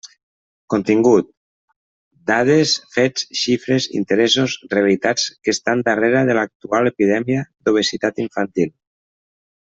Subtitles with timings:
[0.73, 1.27] Contingut:
[2.29, 8.75] Dades, fets, xifres, interessos, realitats que estan darrere de l'actual epidèmia d'obesitat infantil.